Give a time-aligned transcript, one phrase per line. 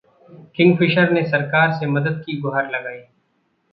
[0.55, 2.99] Kingfisher ने सरकार से मदद की गुहार लगाई